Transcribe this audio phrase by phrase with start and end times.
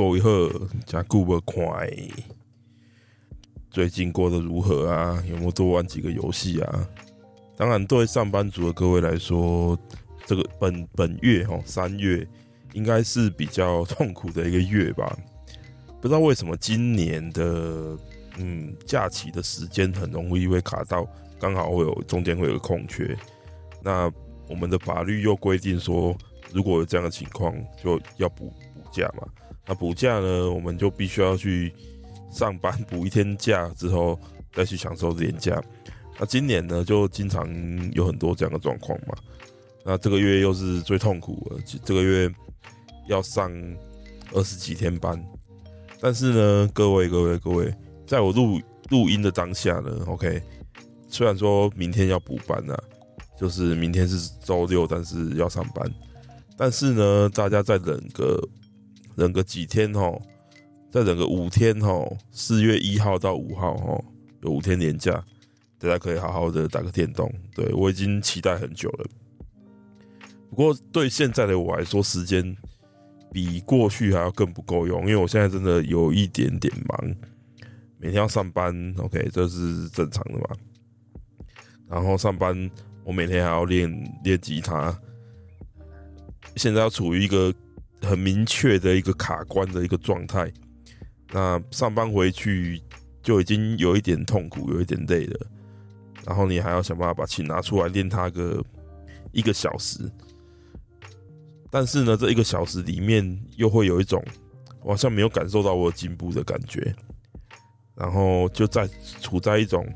[0.00, 0.30] 各位好，
[0.86, 1.86] 真久没看，
[3.70, 5.22] 最近过得如何啊？
[5.28, 6.88] 有没有多玩几个游戏啊？
[7.54, 9.78] 当然，对上班族的各位来说，
[10.24, 12.26] 这个本本月哈三月
[12.72, 15.14] 应该是比较痛苦的一个月吧？
[16.00, 17.94] 不知道为什么今年的
[18.38, 21.06] 嗯假期的时间很容易会卡到，
[21.38, 23.14] 刚好会有中间会有个空缺。
[23.82, 24.10] 那
[24.48, 26.16] 我们的法律又规定说，
[26.54, 28.80] 如果有这样的情况，就要补补。
[28.90, 29.22] 假嘛，
[29.70, 31.72] 那补假呢，我们就必须要去
[32.28, 34.18] 上班补一天假之后
[34.52, 35.62] 再去享受年假。
[36.18, 37.48] 那今年呢，就经常
[37.92, 39.14] 有很多这样的状况嘛。
[39.84, 42.28] 那这个月又是最痛苦的，这个月
[43.06, 43.48] 要上
[44.32, 45.24] 二十几天班。
[46.00, 47.72] 但是呢，各位各位各位，
[48.08, 50.42] 在我录录音的当下呢，OK，
[51.06, 52.76] 虽然说明天要补班啊，
[53.38, 55.88] 就是明天是周六，但是要上班。
[56.56, 58.36] 但是呢，大家再忍个。
[59.20, 60.18] 忍个几天哦，
[60.90, 64.02] 再忍个五天哦，四月一号到五号哦，
[64.40, 65.22] 有五天年假，
[65.78, 67.30] 大家可以好好的打个电动。
[67.54, 69.06] 对，我已经期待很久了。
[70.48, 72.56] 不过对现在的我来说，时间
[73.30, 77.14] 比过去还要更不够用，因为我现在真的有一点点忙，
[77.98, 80.46] 每天要上班，OK，这是正常的嘛。
[81.90, 82.70] 然后上班，
[83.04, 84.98] 我每天还要练练吉他，
[86.56, 87.54] 现在要处于一个。
[88.02, 90.50] 很明确的一个卡关的一个状态，
[91.32, 92.82] 那上班回去
[93.22, 95.46] 就已经有一点痛苦，有一点累了，
[96.26, 98.64] 然后你还要想办法把琴拿出来练它个
[99.32, 100.10] 一个小时，
[101.70, 104.24] 但是呢，这一个小时里面又会有一种
[104.82, 106.94] 我好像没有感受到我进步的感觉，
[107.94, 108.88] 然后就在
[109.20, 109.86] 处在一种，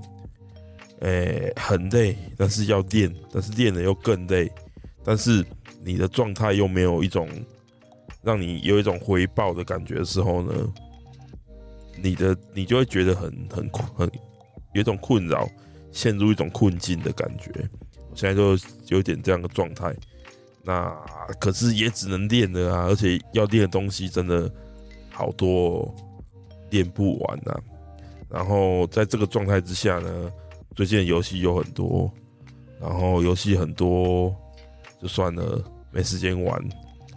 [1.00, 4.52] 诶、很累，但是要练，但是练了又更累，
[5.02, 5.44] 但是
[5.82, 7.28] 你的状态又没有一种。
[8.24, 10.52] 让你有一种回报的感觉的时候呢，
[12.02, 14.10] 你的你就会觉得很很很
[14.72, 15.48] 有一种困扰，
[15.92, 17.50] 陷入一种困境的感觉。
[18.10, 18.56] 我现在就
[18.88, 19.94] 有点这样的状态，
[20.62, 20.90] 那
[21.38, 24.50] 可是也只能练了啊，而且要练的东西真的
[25.10, 25.94] 好多，
[26.70, 27.60] 练不完啊。
[28.30, 30.32] 然后在这个状态之下呢，
[30.74, 32.10] 最近游戏有很多，
[32.80, 34.34] 然后游戏很多
[35.00, 35.62] 就算了，
[35.92, 36.60] 没时间玩。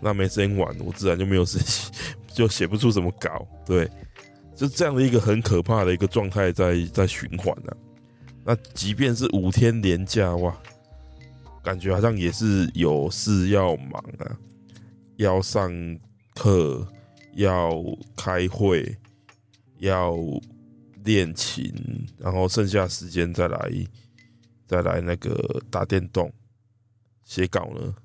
[0.02, 1.92] 那没时间玩，我自然就没有事情，
[2.34, 3.48] 就写不出什么稿。
[3.66, 3.90] 对，
[4.56, 7.76] 就这样的一个很可怕的一个状态在在循环呢。
[8.44, 10.56] 那即便是五天连假，哇，
[11.64, 14.38] 感觉好像也是有事要忙啊，
[15.18, 15.70] 要上
[16.34, 16.88] 课，
[17.34, 17.72] 要
[18.16, 18.98] 开会，
[19.80, 20.16] 要
[21.04, 21.74] 练琴，
[22.18, 23.72] 然后剩下时间再来
[24.66, 26.32] 再来那个打电动、
[27.26, 27.96] 写稿呢。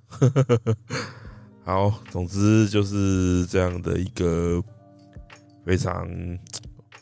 [1.65, 4.61] 好，总之就是这样的一个
[5.65, 6.09] 非常，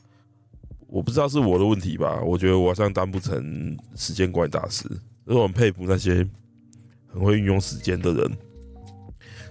[0.86, 2.20] 我不知道是我的问题吧？
[2.22, 4.86] 我觉得我好像当不成时间管理大师，
[5.24, 6.28] 所以我很佩服那些
[7.08, 8.30] 很会运用时间的人，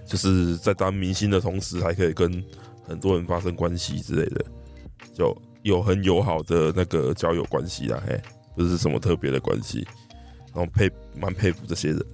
[0.06, 2.42] 就是在当明星的同时，还可以跟
[2.86, 4.44] 很多人发生关系之类的，
[5.12, 8.16] 就有很友好的那个交友关系啦，嘿，
[8.54, 9.84] 不是什么特别的关系，
[10.54, 12.06] 然后佩蛮佩服这些人，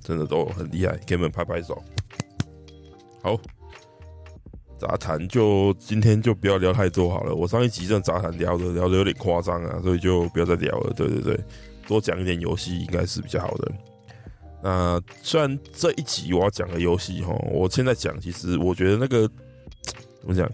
[0.00, 1.84] 真的都很厉害，给你们拍拍手。
[3.20, 3.36] 好，
[4.78, 7.34] 杂谈就今天就不要聊太多好了。
[7.34, 10.92] 我上一集这杂谈聊的聊的有点夸张啊，所以就不要再聊了。
[10.94, 11.40] 对对对，
[11.86, 13.72] 多讲一点游戏应该是比较好的。
[14.62, 19.28] 那虽然这一集我要讲的游戏哈，我现在讲，其实我觉得那个
[20.22, 20.48] 怎么讲，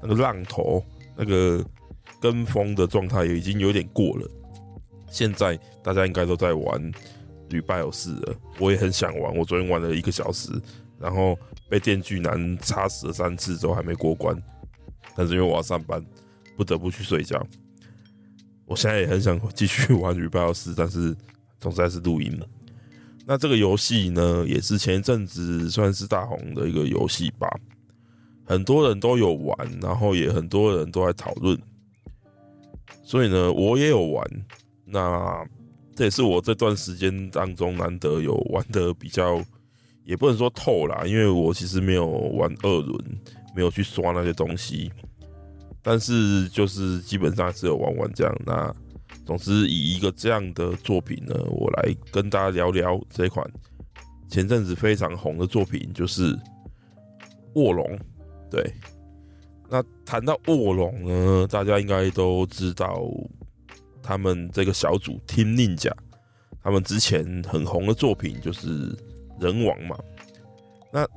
[0.00, 0.82] 那个浪头，
[1.16, 1.64] 那个
[2.20, 4.30] 跟风的状态已经有点过了。
[5.10, 6.92] 现在大家应该都在玩
[7.50, 9.36] 《吕拜尔四》了，我也很想玩。
[9.36, 10.50] 我昨天玩了一个小时。
[10.98, 14.40] 然后被电锯男插死了三次之后还没过关，
[15.16, 16.00] 但是因为我要上班，
[16.56, 17.44] 不得不去睡觉。
[18.64, 21.16] 我现在也很想继续玩《吕拜尔四》，但是
[21.58, 22.46] 总算是录音了。
[23.24, 27.48] 那这个游戏呢，也是前一阵子算是大红的一个游戏吧，
[28.44, 31.60] 很多人都有玩，然后也很多人都在讨论。
[33.02, 34.24] 所以呢，我也有玩。
[34.84, 35.44] 那
[35.96, 39.44] 这也是我这段时间当中难得有玩的比较。
[40.06, 43.04] 也不能说透啦，因为我其实没有玩二轮，
[43.54, 44.90] 没有去刷那些东西。
[45.82, 48.34] 但是就是基本上是有玩玩这样。
[48.46, 48.74] 那
[49.24, 53.44] 总之以一个这样的作品呢，我来跟大家聊聊这款
[54.28, 56.34] 前阵子非常红的作品，就是
[57.54, 57.84] 《卧龙》。
[58.50, 58.72] 对，
[59.68, 63.04] 那谈到《卧龙》呢，大家应该都知道，
[64.02, 65.92] 他们这个小组 Team Ninja，
[66.62, 68.92] 他们之前很红的作品就是
[69.40, 69.96] 《人王》嘛。
[70.92, 71.04] 那《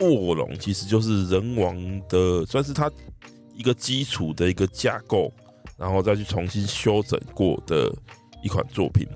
[0.00, 1.76] 卧龙》其实就是《人王》
[2.08, 2.90] 的，算是他。
[3.56, 5.32] 一个基础的一个架构，
[5.78, 7.88] 然后再去重新修整过的
[8.42, 9.06] 一款作品，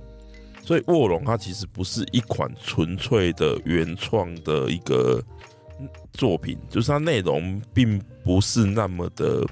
[0.62, 5.20] 所以《卧龙》它其实不是一款纯粹的原创的一个
[6.12, 9.44] 作品，就是它内容并不是那么的，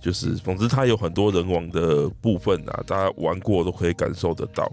[0.00, 4.68] 就是总之它有很多人王的部分啊，大家玩过都可以感受得到，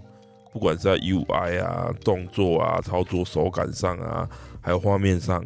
[0.56, 4.26] 不管是在 UI 啊、动作啊、操作手感上啊，
[4.62, 5.44] 还有画面上。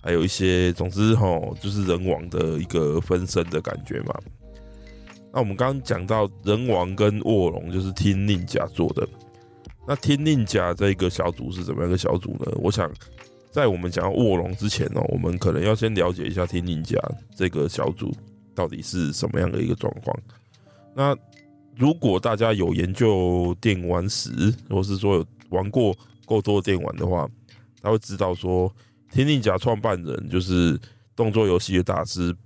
[0.00, 4.14] 还有一些，总之吼，就是人王的一个分身的感觉嘛。
[5.32, 9.04] 那我们刚刚讲到人王跟卧龙，就是听令甲做的。
[9.84, 12.52] 那听令甲这个小组是怎么样一个小组呢？
[12.62, 12.88] 我想
[13.50, 16.96] 在我们讲到卧龙之前哦，我们可能要先了解一下听令甲
[17.34, 18.14] 这个小组
[18.54, 20.16] 到底是什么样的一个状况。
[20.94, 21.16] 那
[21.76, 27.28] 如果大家有研究电玩史，或是说有玩过够多电玩的话，
[27.80, 28.72] 他会知道说。
[29.08, 30.78] 天 nin 甲创办人就是
[31.14, 32.36] 动作游戏的大师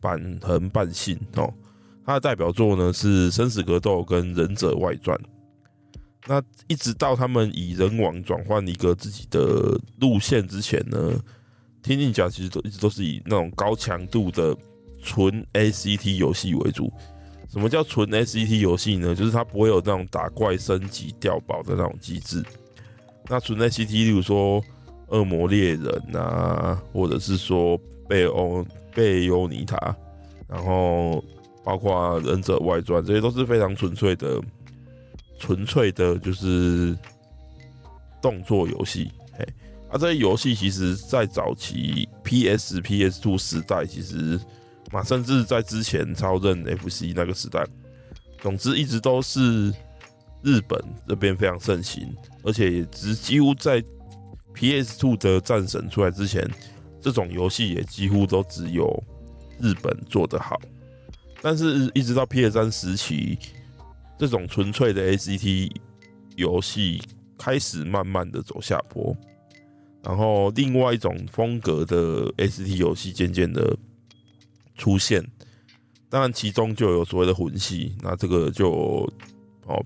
[0.00, 1.52] 坂横半信哦，
[2.04, 5.16] 他的代表作呢是《生死格斗》跟《忍者外传》。
[6.26, 11.22] 那一直到他们以人王转换一个自己的路线之前呢，
[11.82, 14.56] 天 nin 甲其实都一直都是以那种高强度的
[15.02, 16.90] 纯 ACT 游戏为主。
[17.56, 19.14] 什么叫纯 ACT 游戏呢？
[19.14, 22.44] 就是它不会有那种打怪升级掉宝的那种机制。
[23.28, 24.62] 那纯 ACT，例如说。
[25.08, 29.94] 恶魔猎人啊，或者是说贝欧贝欧尼塔，
[30.48, 31.22] 然后
[31.62, 34.42] 包括忍者外传，这些都是非常纯粹的、
[35.38, 36.98] 纯粹的，就是
[38.20, 39.08] 动作游戏。
[39.38, 39.46] 嘿，
[39.88, 44.40] 啊，这些游戏其实在早期 PS、PS2 时代，其实
[44.96, 47.64] 嘛，甚至在之前超任 FC 那个时代，
[48.40, 49.70] 总之一直都是
[50.42, 52.08] 日本这边非常盛行，
[52.42, 53.82] 而且也只几乎在。
[54.58, 56.42] PS2 的战神出来之前，
[56.98, 58.88] 这种游戏也几乎都只有
[59.60, 60.58] 日本做得好。
[61.42, 63.38] 但是，一直到 PS3 时期，
[64.18, 65.70] 这种纯粹的 ACT
[66.36, 67.02] 游戏
[67.36, 69.14] 开始慢慢的走下坡，
[70.02, 73.76] 然后另外一种风格的 ACT 游戏渐渐的
[74.76, 75.24] 出现。
[76.08, 78.70] 当然，其中就有所谓的魂系，那这个就
[79.64, 79.84] 哦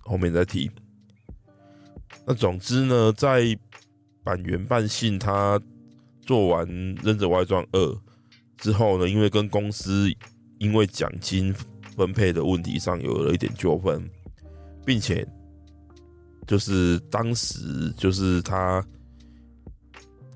[0.00, 0.70] 后面再提。
[2.26, 3.58] 那总之呢，在
[4.22, 5.60] 坂元半信他
[6.24, 6.66] 做完
[7.04, 7.78] 《忍者外传二》
[8.58, 10.08] 之后呢，因为跟公司
[10.58, 11.52] 因为奖金
[11.96, 14.08] 分配的问题上有了一点纠纷，
[14.84, 15.26] 并且
[16.46, 18.86] 就是当时就是他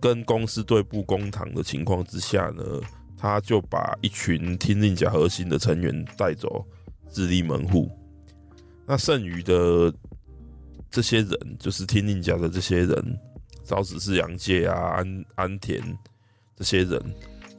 [0.01, 2.65] 跟公司对簿公堂的情况之下呢，
[3.17, 6.65] 他就把一群 Team Ninja 核心的成员带走，
[7.09, 7.91] 自立门户。
[8.87, 9.93] 那剩余的
[10.91, 13.19] 这些人，就是 Team Ninja 的这些人。
[13.65, 15.83] 招子是杨介啊，安安田
[16.55, 17.03] 这些人，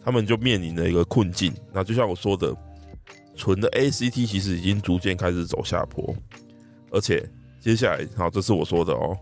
[0.01, 1.53] 他们就面临了一个困境。
[1.73, 2.55] 那就像我说的，
[3.35, 6.15] 纯的 ACT 其实已经逐渐开始走下坡，
[6.91, 7.29] 而且
[7.59, 9.17] 接下来，好，这是我说的哦。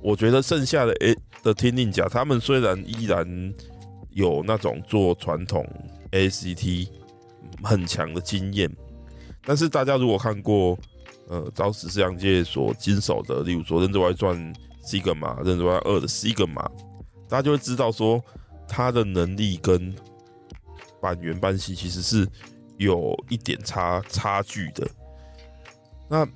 [0.00, 3.52] 我觉得剩下的 A 的 Team Ninja，他们虽然依然
[4.12, 5.66] 有那种做传统
[6.10, 6.88] ACT
[7.62, 8.70] 很强的经验，
[9.44, 10.78] 但是大家如果看过
[11.28, 14.36] 呃招子是阳界所经手的，例如说《忍者外传》。
[14.84, 16.68] Sigma 忍者外二的 Sigma，
[17.28, 18.20] 大家就会知道说
[18.66, 19.94] 他的能力跟
[21.00, 22.28] 坂元半信其实是
[22.78, 24.84] 有一点差差距的。
[26.08, 26.26] 那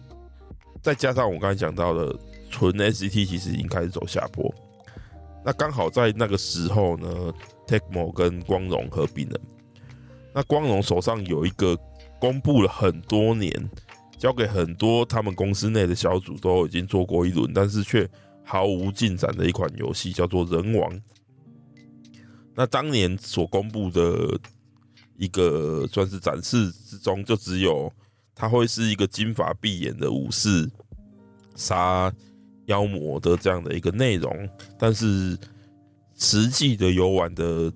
[0.81, 2.17] 再加上我刚才讲到的
[2.49, 4.49] 纯 ACT 其实已经开始走下坡。
[5.47, 7.33] 那刚好在那个时候呢
[7.69, 9.41] ，Tecmo 跟光荣合并了。
[10.35, 11.79] 那光荣手上有一个
[12.19, 13.71] 公布了很多年，
[14.19, 18.11] 交给很多他们公司内的小组都已经做过一轮，但是却
[18.43, 20.93] 毫无进展的一款游戏叫做《人王》。
[22.53, 24.37] 那当年所公布的
[25.17, 27.93] 一个算是展示之中，就只有
[28.35, 30.69] 它会是一个金发碧眼的武士
[31.55, 32.13] 杀
[32.67, 35.37] 妖魔的这样的一个内容，但是
[36.17, 37.73] 实际的游玩的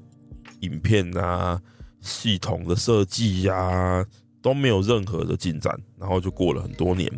[0.60, 1.60] 影片啊、
[2.00, 4.04] 系统的设计呀
[4.42, 7.10] 都没有任何的进展，然后就过了很多年。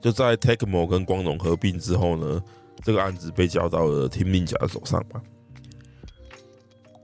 [0.00, 2.42] 就在 Tecmo 跟光荣合并之后呢，
[2.84, 5.20] 这个案子被交到了听命甲的手上嘛。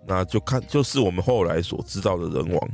[0.06, 2.70] 那就看，就是我们后来所知道的人王。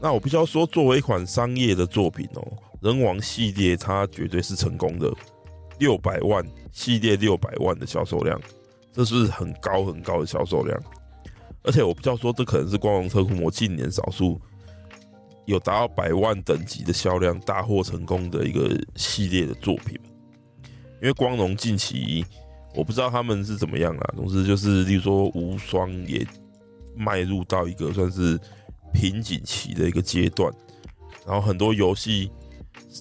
[0.00, 2.42] 那我必须要说，作为一款商业的作品哦，
[2.80, 5.12] 人王系列它绝对是成功的，
[5.78, 8.40] 六百万系列六百万的销售量，
[8.92, 10.80] 这是很高很高的销售量。
[11.62, 14.40] 而且我必须要说，这可能是光荣特库摩近年少数
[15.46, 19.98] 有达到百万等级的销量大获成功的一个系列的作品。
[21.00, 22.24] 因为光荣近期。
[22.72, 26.24] 我不知道他们是怎么样啦，总之就是，例如说无双也
[26.94, 28.38] 迈入到一个算是
[28.94, 30.48] 瓶颈期的一个阶段，
[31.26, 32.30] 然后很多游戏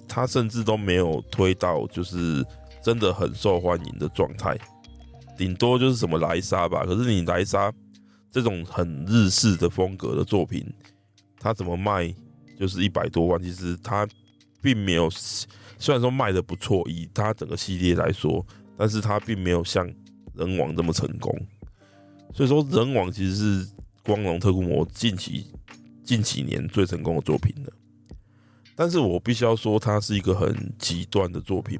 [0.07, 2.45] 它甚至都没有推到就是
[2.81, 4.57] 真的很受欢迎的状态，
[5.37, 6.85] 顶多就是什么莱莎吧。
[6.85, 7.71] 可是你莱莎
[8.31, 10.65] 这种很日式的风格的作品，
[11.39, 12.13] 它怎么卖
[12.59, 14.07] 就是一百多万，其实它
[14.61, 18.45] 并没有，虽然说卖的不错，以它整个系列来说。
[18.81, 19.85] 但是它并没有像
[20.35, 21.37] 人王这么成功，
[22.33, 23.69] 所以说人王其实是
[24.05, 25.47] 光荣特库摩近期
[26.01, 27.73] 近几年最成功的作品了。
[28.79, 31.77] 但是我必须要说，它是一个很极端的作品。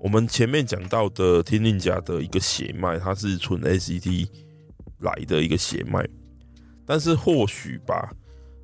[0.00, 4.28] 我们前面讲到的天令甲的一个血脉，它是纯 ACT
[5.00, 6.08] 来的一个血脉，
[6.86, 8.14] 但是或许吧，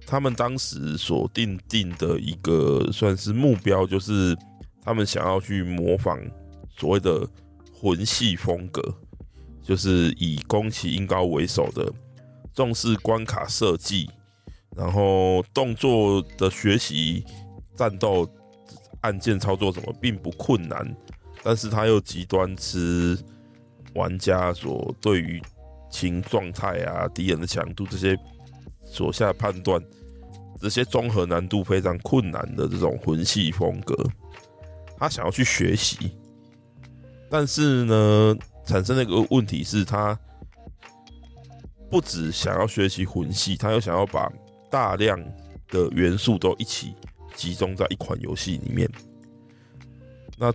[0.06, 4.38] 他们当时所定定的一个算是目标，就是
[4.80, 6.20] 他们想要去模仿。
[6.76, 7.28] 所谓的
[7.72, 8.80] 魂系风格，
[9.60, 11.92] 就是以宫崎英高为首的
[12.54, 14.08] 重视关卡设计，
[14.78, 17.24] 然后动作的学习、
[17.74, 18.30] 战斗、
[19.00, 20.96] 按键操作什么并不困难，
[21.42, 23.18] 但是他又极端吃
[23.94, 25.42] 玩家所对于
[25.90, 28.16] 情状态啊、敌人的强度这些
[28.84, 29.82] 所下判断，
[30.60, 33.96] 这些综合难度非常困难的这种魂系风格，
[34.96, 36.16] 他想要去学习。
[37.28, 40.16] 但是呢，产生了一个问题是，他
[41.90, 44.32] 不止想要学习魂系，他又想要把
[44.70, 45.18] 大量
[45.68, 46.94] 的元素都一起
[47.34, 48.88] 集中在一款游戏里面。
[50.36, 50.52] 那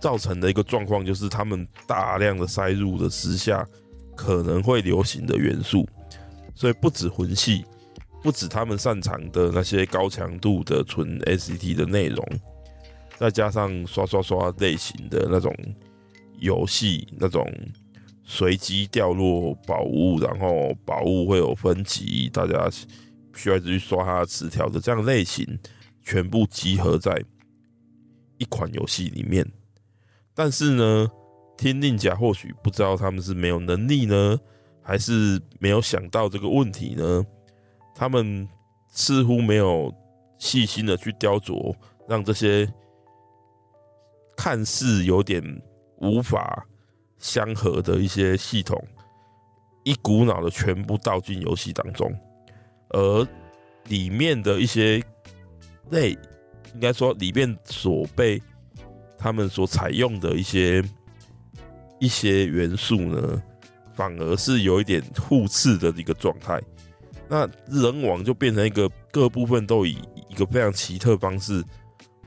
[0.00, 3.66] 造成的一个状况就是，他们大量的塞入了时下
[4.14, 5.88] 可能会流行的元素，
[6.54, 7.64] 所以不止魂系，
[8.22, 12.26] 不止他们擅长的那些高强度的纯 ACT 的内容。
[13.16, 15.54] 再加上刷刷刷类型的那种
[16.40, 17.48] 游戏，那种
[18.24, 22.68] 随机掉落宝物，然后宝物会有分级，大家
[23.34, 25.46] 需要一直去刷它的词条的这样类型，
[26.02, 27.22] 全部集合在
[28.38, 29.46] 一款游戏里面。
[30.34, 31.08] 但是呢，
[31.56, 34.38] 天令甲或许不知道他们是没有能力呢，
[34.82, 37.24] 还是没有想到这个问题呢？
[37.94, 38.48] 他们
[38.88, 39.94] 似乎没有
[40.38, 41.74] 细心的去雕琢，
[42.08, 42.68] 让这些。
[44.36, 45.40] 看似有点
[45.98, 46.66] 无法
[47.24, 48.78] 相合的一些系统，
[49.82, 52.14] 一股脑的全部倒进游戏当中，
[52.90, 53.26] 而
[53.88, 55.02] 里面的一些
[55.88, 56.10] 类，
[56.74, 58.40] 应该说里面所被
[59.16, 60.84] 他们所采用的一些
[61.98, 63.42] 一些元素呢，
[63.94, 66.60] 反而是有一点互斥的一个状态。
[67.26, 69.96] 那人王就变成一个各部分都以
[70.28, 71.64] 一个非常奇特方式。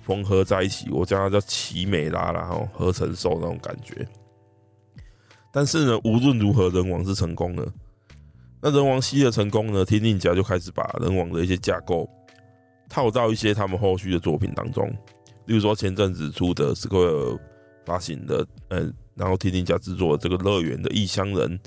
[0.02, 4.08] 缝合在一起，我叫它叫奇美拉，然后合成兽那种感觉。
[5.52, 7.68] 但是呢，无论如何，人王是成功的。
[8.62, 12.10] 那人王系的成功呢，天令甲就开始把人王的一些架构
[12.90, 14.88] 套到一些他们后续的作品当中。
[15.46, 17.40] 例如说，前阵子出的 Square
[17.86, 21.60] 发行的，嗯，然后天令甲制作的这个乐园的异乡人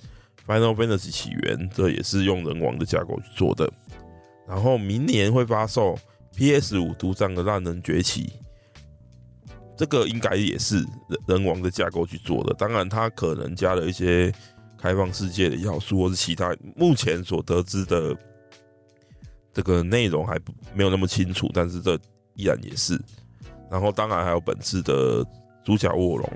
[0.46, 3.70] Final Fantasy 起源，这也是用人王的架构去做的。
[4.46, 5.98] 然后明年会发售。
[6.32, 6.78] P.S.
[6.78, 8.32] 五独占的烂人崛起，
[9.80, 10.76] 这个应该也是
[11.08, 12.52] 人人王的架构去做的。
[12.52, 14.30] 当然，它可能加了一些
[14.76, 18.14] 开放世界的要素，或是其他目前所得知的
[19.54, 20.38] 这个内容还
[20.74, 21.50] 没有那么清楚。
[21.54, 21.98] 但是这
[22.34, 23.00] 依然也是。
[23.70, 25.24] 然后，当然还有本次的
[25.64, 26.30] 主角卧龙。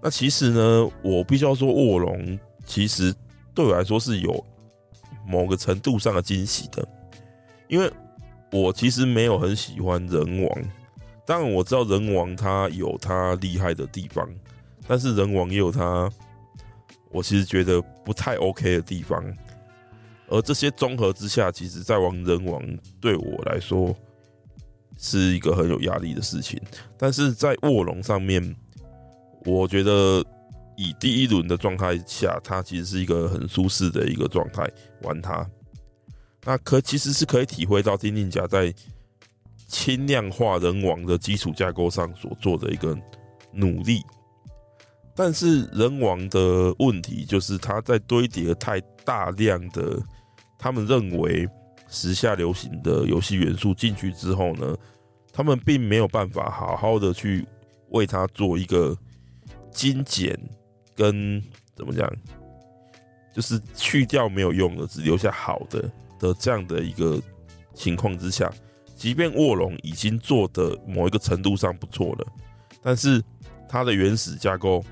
[0.00, 3.12] 那其实呢，我必须要说，卧龙其实
[3.52, 4.46] 对我来说是有
[5.26, 6.88] 某个程度上的惊喜的，
[7.66, 7.92] 因为。
[8.52, 10.62] 我其实没有很喜欢人王，
[11.26, 14.28] 当然我知道人王他有他厉害的地方，
[14.86, 16.08] 但是人王也有他
[17.10, 19.24] 我其实觉得不太 OK 的地方，
[20.28, 22.62] 而这些综合之下，其实在玩人王
[23.00, 23.94] 对我来说
[24.98, 26.60] 是一个很有压力的事情。
[26.96, 28.54] 但是在卧龙上面，
[29.44, 30.24] 我觉得
[30.76, 34.68] 以第一轮的状态下，它其实是一个很舒适的一个状态
[35.02, 35.44] 玩它。
[36.44, 38.72] 那可其实是可以体会到丁丁甲在
[39.66, 42.96] 轻量化人王的基础架构上所做的一个
[43.52, 44.02] 努力。
[45.14, 49.98] 但是人王的问题就是，他在堆叠太大量的
[50.58, 51.48] 他们认为
[51.88, 54.76] 时下流行的游戏元素进去之后呢，
[55.32, 57.46] 他们并没有办法好好的去
[57.90, 58.96] 为它做一个
[59.70, 60.38] 精简
[60.94, 61.42] 跟
[61.74, 62.10] 怎么讲，
[63.32, 67.18] 就是去掉没有用的，只留下好的的这样的一个
[67.72, 68.52] 情况之下，
[68.96, 72.26] 即便卧龙已经做的某一个程度上不错了，
[72.82, 73.22] 但是
[73.68, 74.82] 它的原始架构。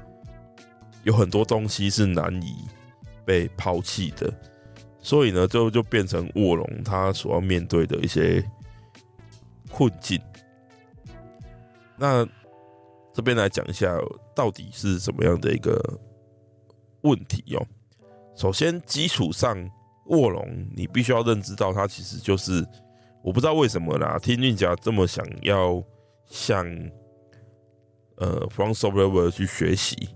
[1.03, 2.67] 有很多东西是难以
[3.27, 4.33] 被抛弃的，
[5.01, 8.43] 所以呢，最后就变成卧龙他所要面对的一些
[9.71, 10.19] 困境。
[11.99, 12.27] 那
[13.13, 13.95] 这边来讲一下，
[14.35, 15.79] 到底是什么样的一个
[17.03, 17.67] 问题哦？
[18.35, 19.55] 首先，基础上
[20.07, 22.67] 卧龙你必须要认知到，它其实就是
[23.25, 25.83] 我不知道为什么啦，听运家这么想要
[26.27, 26.67] 向
[28.17, 30.11] 呃 From Software 去学习。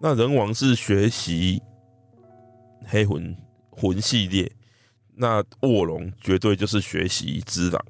[0.00, 1.62] 那人王是学习
[2.86, 3.36] 黑魂
[3.70, 4.50] 魂系列，
[5.14, 7.84] 那卧龙绝对就是学习只狼，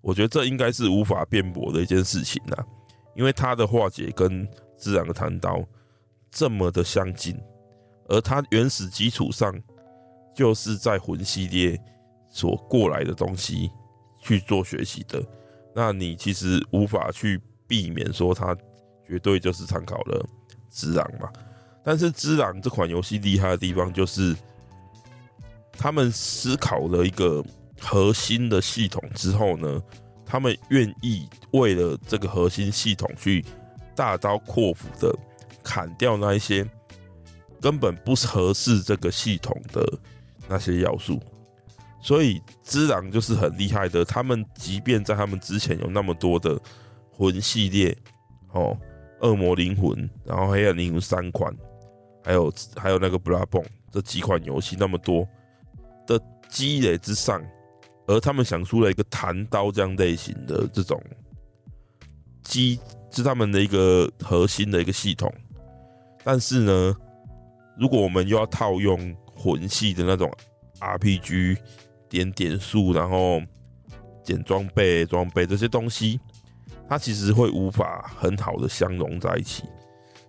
[0.00, 2.64] 我觉得这应该是无法辩驳的一件事情啦，
[3.16, 5.60] 因为他的化解跟自然的弹刀
[6.30, 7.36] 这么的相近，
[8.08, 9.52] 而他原始基础上
[10.36, 11.76] 就是在魂系列
[12.34, 13.70] 所过来的东西
[14.20, 15.24] 去做学习的，
[15.72, 18.56] 那你其实无法去避免说他
[19.06, 20.26] 绝对就是参考了。
[20.68, 21.30] 只狼嘛，
[21.84, 24.34] 但是只狼这款游戏厉害的地方就是，
[25.70, 27.44] 他们思考了一个
[27.80, 29.80] 核心的系统之后呢，
[30.26, 33.44] 他们愿意为了这个核心系统去
[33.94, 35.16] 大刀阔斧的
[35.62, 36.68] 砍掉那一些
[37.60, 39.80] 根本不合适这个系统的
[40.48, 41.20] 那些要素，
[42.04, 44.04] 所以之狼就是很厉害的。
[44.04, 46.60] 他们即便在他们之前有那么多的
[47.10, 47.96] 魂系列，
[48.52, 48.76] 哦。
[49.20, 51.50] 恶魔灵魂，然后黑暗灵魂三款，
[52.22, 55.26] 还有还有那个布拉泵这几款游戏那么多
[56.06, 57.42] 的积累之上，
[58.06, 61.02] 而他们想出了一个弹刀这样类型的这种
[62.42, 62.78] 机，
[63.10, 65.32] 是他们的一个核心的一个系统。
[66.22, 66.94] 但是呢，
[67.78, 70.30] 如果我们又要套用魂系的那种
[70.80, 71.56] RPG
[72.08, 73.40] 点点数，然后
[74.22, 76.20] 捡装备、装备这些东西。
[76.88, 79.64] 它其实会无法很好的相融在一起，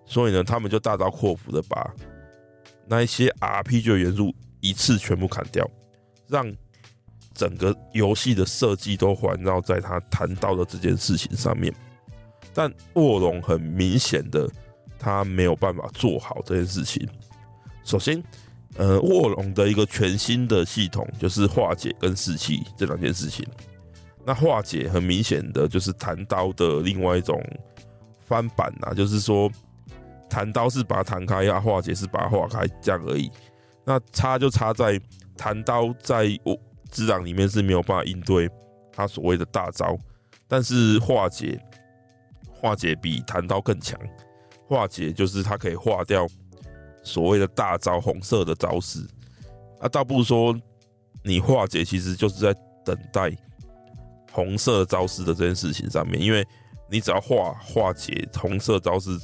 [0.06, 1.94] 所以呢，他们就大刀阔斧的把
[2.88, 5.70] 那一些 RPG 的元素一次全部砍掉，
[6.30, 6.50] 让
[7.34, 11.74] 整个游戏的设计都环绕在他谈到的这件事情上面。
[12.54, 14.50] 但卧龙很明显的，
[14.98, 17.06] 他没有办法做好这件事情。
[17.84, 18.24] 首先，
[18.78, 23.46] 呃，卧龙的一个全新的系统就是化解跟士气这两件事情。
[24.26, 27.42] 那化解很明显的就是弹刀的另外一种
[28.26, 29.50] 翻版呐，就是说
[30.30, 33.32] 弹刀是把它弹开，啊，化解是把它化开这样而已。
[33.86, 35.00] 那差就差在
[35.38, 36.28] 弹刀在
[36.90, 38.50] 只狼里面是没有办法应对
[38.92, 39.98] 他所谓的大招，
[40.48, 41.58] 但是化解
[42.52, 44.00] 化解比弹刀更强，
[44.68, 46.28] 化解就是它可以化掉
[47.06, 49.00] 所谓的大招红色的招式。
[49.80, 50.54] 啊，倒不如说
[51.24, 53.32] 你化解其实就是在等待。
[54.32, 56.46] 红色招式的这件事情上面，因为
[56.92, 59.18] 你只要化化解红色招式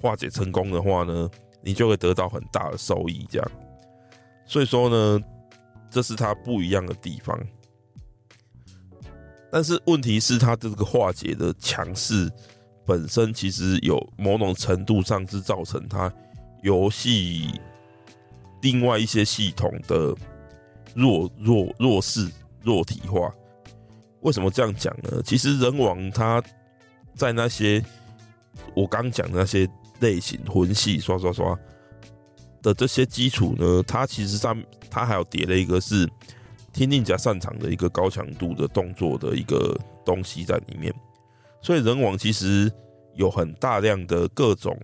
[0.00, 1.30] 化解成功的话呢，
[1.62, 3.24] 你就会得到很大的收益。
[3.30, 3.50] 这样，
[4.44, 5.20] 所以说呢，
[5.88, 7.38] 这是它不一样的地方。
[9.48, 12.28] 但是问题是，它这个化解的强势
[12.84, 16.12] 本身其实有某种程度上是造成它
[16.62, 17.60] 游戏
[18.62, 20.14] 另外一些系统的
[20.94, 22.28] 弱弱弱势
[22.62, 23.32] 弱体化。
[24.20, 25.20] 为什么这样讲呢？
[25.24, 26.42] 其实人王他
[27.14, 27.84] 在那些
[28.74, 29.68] 我刚讲的那些
[30.00, 31.58] 类型魂系刷刷刷
[32.62, 36.08] 的这些基础呢，它其实上它还有叠了一个是
[36.72, 40.94] 天令甲擅长的一个高强度的动作的一个东西在里面，
[41.60, 42.72] 所以人王其实
[43.14, 44.78] 有很大量的各种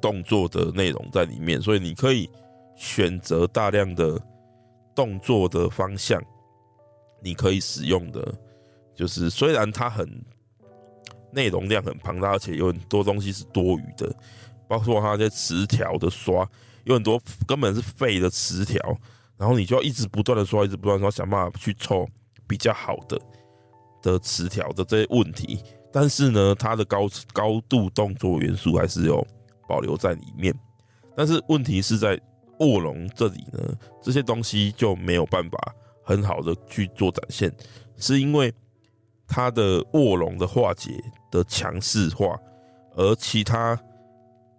[0.00, 2.28] 动作的内容在里面，所以你可以
[2.76, 4.20] 选择大量的
[4.94, 6.22] 动作的方向。
[7.22, 8.34] 你可以使用的，
[8.94, 10.08] 就是虽然它很
[11.30, 14.10] 内容量很庞大，而且有很多东西是多余的，
[14.66, 16.48] 包括它这些词条的刷，
[16.84, 18.80] 有很多根本是废的词条，
[19.36, 22.08] 然后你就要一直不断的刷，一直不断刷，想办法去凑
[22.48, 23.20] 比较好的
[24.00, 25.62] 的词条的这些问题。
[25.92, 29.26] 但是呢，它的高高度动作元素还是有
[29.70, 30.52] 保留在里面。
[31.16, 32.20] 但是问题是在
[32.58, 33.60] 卧龙这里呢，
[34.02, 35.58] 这些东西就没有办法。
[36.02, 37.52] 很好的去做展现，
[37.96, 38.52] 是因为
[39.28, 40.90] 它的卧龙的化解
[41.30, 42.36] 的强势化，
[42.96, 43.78] 而其他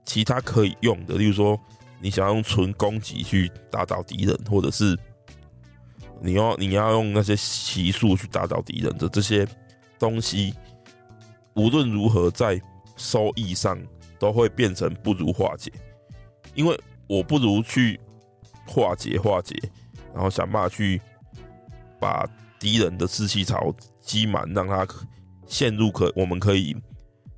[0.05, 1.59] 其他可以用的，例如说
[1.99, 4.97] 你想要用纯攻击去打倒敌人，或者是
[6.21, 9.45] 你要你要用那些骑术去打倒敌人的这些
[9.99, 10.53] 东西，
[11.55, 12.61] 无论如何在
[12.95, 13.77] 收益上
[14.21, 15.71] 都会变成不如化解，
[16.53, 17.99] 因为我不如去
[18.67, 19.55] 化解化解，
[20.13, 21.01] 然后想办法去
[21.99, 22.29] 把
[22.59, 24.87] 敌人的士气槽积满，让他
[25.47, 26.77] 陷入可我们可以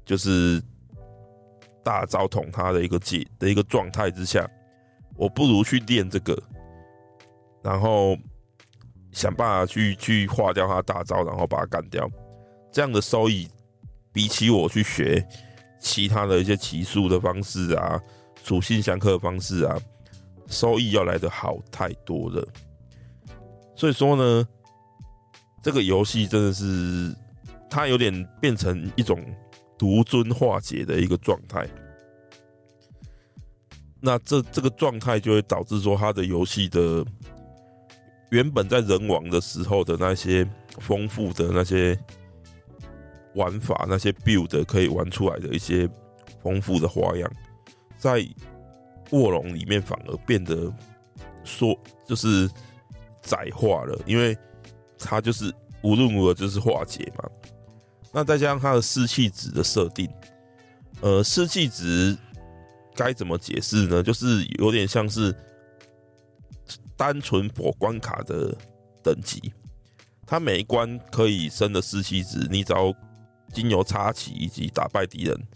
[0.04, 0.62] 就是
[1.82, 4.46] 大招捅他的一个解的一个状态之下，
[5.16, 6.38] 我不如去练这个，
[7.64, 8.18] 然后
[9.14, 12.06] 想办法去去化掉他大招，然后把他干掉。
[12.74, 13.48] 这样的收益
[14.12, 15.26] 比起我去学
[15.84, 18.02] 其他的一些骑术的方式啊，
[18.44, 19.78] 属性相克的方式啊，
[20.48, 22.48] 收益要来的好太多了。
[23.76, 24.48] 所以说呢。
[25.66, 27.16] 这个游戏真的是，
[27.70, 29.24] 它有点变成一种
[29.78, 31.66] 独尊化解的一个状态。
[34.02, 37.06] 那这这个状态就会导致说，它的游戏的
[38.30, 40.46] 原本在人王的时候的那些
[40.80, 41.98] 丰富的那些
[43.36, 45.90] 玩法，那些 build 可以玩出来的一些
[46.42, 47.32] 丰富的花样，
[47.98, 48.26] 在
[49.12, 50.72] 卧龙里面反而变得
[51.44, 52.50] 说就是
[53.22, 54.38] 窄化了，因为。
[55.06, 57.30] 它就是无论如何就是化解嘛，
[58.14, 60.10] 那再加上它的士气值的设定，
[61.02, 62.18] 呃，士气值
[62.96, 64.02] 该怎么解释呢？
[64.02, 65.36] 就是有点像是
[66.96, 68.56] 单纯破关卡的
[69.04, 69.52] 等级，
[70.26, 72.94] 它每一关可以升的士气值，你只要
[73.54, 75.48] 经由插旗以及打败敌人，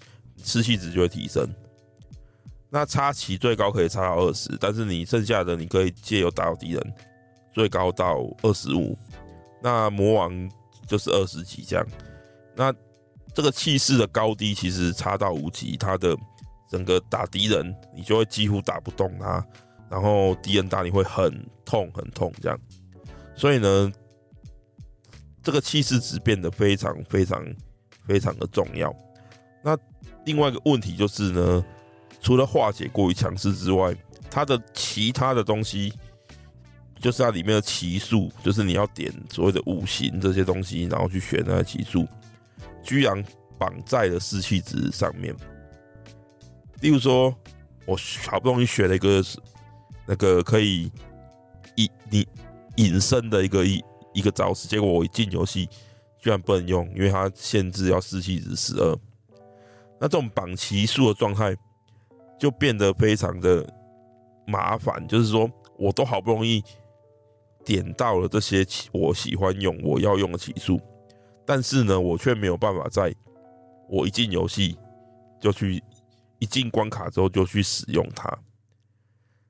[0.44, 1.46] 士气值就会提升。
[2.70, 6.94] 那插旗最高可以插到二十，但是你剩下的你可以借由打到敌人，
[7.54, 8.98] 最高到二十五。
[9.62, 10.52] 那魔王
[10.86, 11.86] 就是二十级这样，
[12.56, 12.74] 那
[13.34, 16.16] 这个气势的高低其实差到无极，他的
[16.70, 19.46] 整个打敌人你就会几乎打不动他，
[19.90, 21.32] 然后敌人打你会很
[21.66, 22.60] 痛很痛这样，
[23.36, 23.92] 所以呢，
[25.42, 27.44] 这个气势值变得非常非常
[28.08, 28.96] 非常的重要。
[29.64, 29.78] 那
[30.26, 31.66] 另外一个问题就是呢，
[32.22, 33.96] 除了化解过于强势之外，
[34.30, 35.94] 它的其他的东西。
[37.00, 42.08] 就是它里面的骑术，就是你要点所谓的五行这些东西，然后去选那个骑术，
[42.82, 43.24] 居然
[43.56, 45.32] 绑在了士气值上面。
[46.82, 47.32] 例如说，
[47.86, 49.24] 我好不容易学了一个
[50.08, 50.92] 那个可以
[51.76, 52.28] 隐你
[52.78, 53.80] 隐身的一个一
[54.16, 55.70] 一个招式，结果我一进游戏
[56.20, 58.98] 居然不能用，因为它限制要四气值十二。
[60.00, 61.56] 那这种绑骑术的状态
[62.40, 63.68] 就变得非常的
[64.46, 66.64] 麻烦，就是说我都好不容易。
[67.66, 70.80] 点到了这些我喜欢用、我要用的骑术，
[71.46, 73.14] 但是呢，我却没有办法在
[73.90, 74.78] 我一进游戏
[75.38, 75.84] 就去
[76.40, 78.32] 一进关卡之后就去使用它。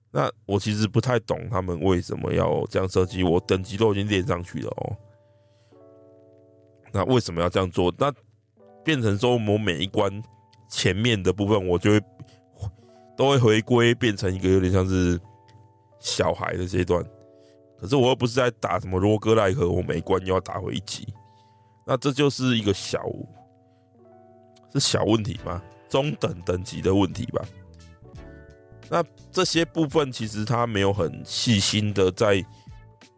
[0.10, 3.22] 那我其实不太懂他们为什么要这样设计。
[3.22, 4.98] 我等级都已经练上去了哦，
[6.92, 7.94] 那为什么要这样做？
[7.98, 8.12] 那
[8.84, 10.24] 变成说，我每一关
[10.70, 12.02] 前面的部分，我就会
[13.16, 15.20] 都会回归变成一个有点像是
[16.00, 17.04] 小孩的阶段。
[17.80, 21.08] 可是我又不是在打什么罗格莱克，我每一关又要打回一级，
[21.86, 23.04] 那这就是一个小
[24.74, 25.62] 是小问题吗？
[25.88, 27.46] 中等等级的问题吧。
[28.90, 32.44] 那这些部分其实他没有很细心的在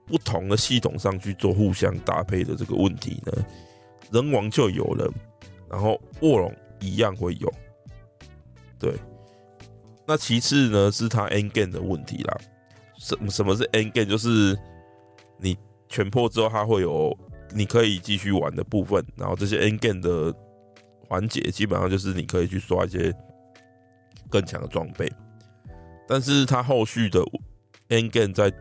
[0.09, 3.31] 不同的系统上去做互相搭配的这个问题呢。
[4.11, 5.07] 人王就有了，
[5.69, 7.53] 然后卧龙一样会有。
[8.79, 8.95] 对，
[10.07, 12.37] 那其次呢是它 N g a n 的问题啦。
[12.97, 14.57] 什么什么是 N g a n 就是
[15.37, 15.55] 你
[15.87, 17.15] 全破之后，它会有
[17.53, 19.05] 你可以继续玩的部分。
[19.15, 20.33] 然后这些 N g a n 的
[21.07, 23.13] 环节，基本上就是你可以去刷一些
[24.27, 25.07] 更强的装备。
[26.07, 27.21] 但是它后续的
[27.89, 28.51] N g a n 在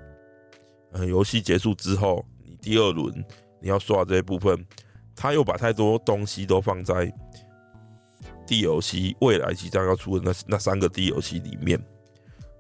[0.92, 3.12] 呃游戏结束之后，你第二轮
[3.60, 4.64] 你要刷这些部分，
[5.14, 7.12] 他又把太多东西都放在
[8.46, 11.78] DLC 未来即将要出的那那三个 DLC 里面，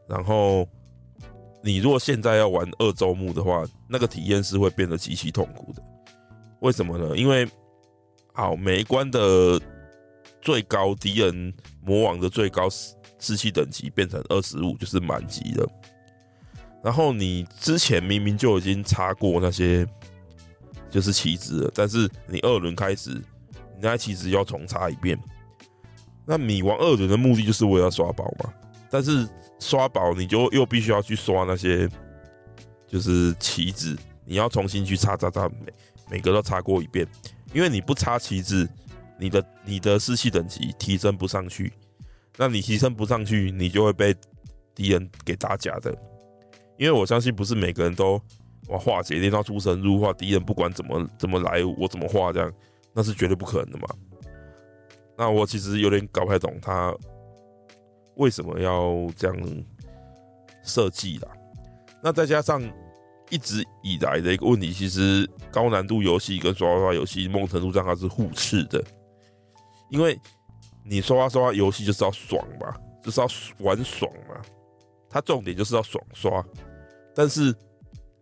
[0.08, 0.68] 然后。
[1.60, 5.82] 你如果现在要玩二周目的话，那个体验是会变得极其痛苦的。
[6.60, 7.16] 为什么呢？
[7.16, 7.46] 因为
[8.32, 9.60] 好，每一关的
[10.40, 12.68] 最高敌人魔王的最高
[13.18, 15.68] 士气等级变成二十五，就是满级了。
[16.82, 19.86] 然后你之前明明就已经插过那些
[20.90, 25.18] 就是棋子了，但是你二轮开始，你那棋子要重插一遍。
[26.24, 28.52] 那你玩二轮的目的就是为了刷宝嘛？
[28.90, 31.88] 但是刷宝，你就又必须要去刷那些，
[32.86, 35.72] 就是棋子，你要重新去插插插，每
[36.10, 37.06] 每个都插过一遍，
[37.52, 38.68] 因为你不插棋子，
[39.18, 41.72] 你的你的士气等级提升不上去，
[42.36, 44.14] 那你提升不上去，你就会被
[44.74, 45.96] 敌人给打假的。
[46.78, 48.20] 因为我相信不是每个人都
[48.68, 52.52] 哇化解练到出神入化，敌人不管怎么怎么来，我怎么化这样，
[52.92, 53.88] 那是绝对不可能的嘛。
[55.16, 56.94] 那我其实有点搞不太懂他
[58.14, 59.36] 为什么要这样
[60.62, 61.28] 设计啦。
[62.00, 62.62] 那再加上
[63.28, 68.80] 一直以来的一个问题，其实高难度游戏跟刷刷游戏梦程度上它是互斥的，
[69.90, 70.16] 因为
[70.84, 73.26] 你刷刷刷游戏就是要爽嘛，就是要
[73.58, 74.40] 玩爽嘛，
[75.10, 76.44] 它重点就是要爽刷。
[77.18, 77.52] 但是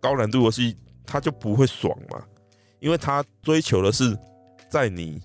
[0.01, 2.25] 高难度游戏它就不会爽嘛，
[2.81, 4.19] 因为它追求的是
[4.71, 5.21] 在你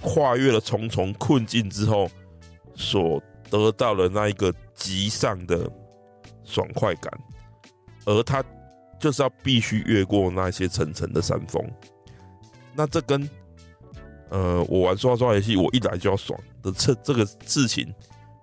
[0.00, 2.08] 跨越了重重困境之后
[2.74, 5.70] 所得到的那一个极上的
[6.44, 7.12] 爽快感，
[8.06, 8.42] 而它
[8.98, 11.62] 就是要必须越过那些层层的山峰。
[12.74, 13.28] 那这跟
[14.30, 17.94] 呃我玩刷刷游戏，我一来就要爽的这这个事情，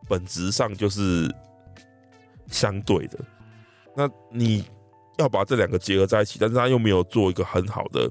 [0.07, 1.33] 本质上就是
[2.45, 3.17] 相对的。
[3.95, 4.63] 那你
[5.17, 8.09] 要把这两个结合在一起，但是他又没有做一个很好的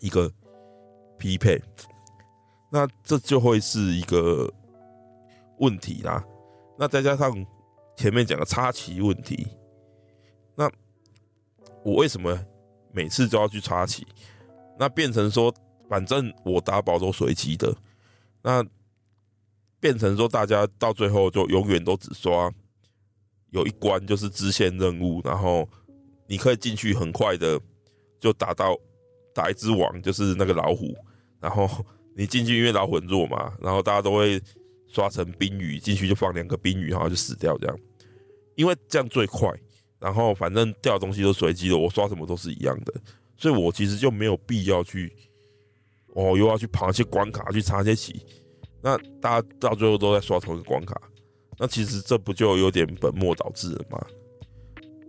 [0.00, 0.30] 一个
[1.18, 1.60] 匹配，
[2.70, 4.52] 那这就会是一个
[5.58, 6.24] 问题啦。
[6.78, 7.34] 那再加上
[7.96, 9.46] 前面讲的插旗问题，
[10.54, 10.70] 那
[11.82, 12.38] 我为什么
[12.92, 14.06] 每次都要去插旗？
[14.78, 15.54] 那变成说，
[15.88, 17.74] 反正我打宝都随机的，
[18.42, 18.64] 那
[19.80, 22.52] 变成说大家到最后就永远都只刷。
[23.52, 25.66] 有一关就是支线任务，然后
[26.26, 27.58] 你可以进去很快的
[28.18, 28.76] 就打到
[29.34, 30.94] 打一只王，就是那个老虎。
[31.40, 31.68] 然后
[32.16, 34.40] 你进去，因为老虎很弱嘛，然后大家都会
[34.88, 37.78] 刷成冰雨进去，就放两个冰雨，然后就死掉这样。
[38.54, 39.50] 因为这样最快，
[39.98, 42.94] 然后反正掉东西都随机的，我刷什么都是一样的，
[43.36, 45.12] 所以我其实就没有必要去
[46.14, 48.24] 哦，又要去爬一些关卡去插些旗。
[48.80, 51.00] 那大家到最后都在刷同一个关卡。
[51.58, 54.04] 那其实这不就有点本末倒置了吗？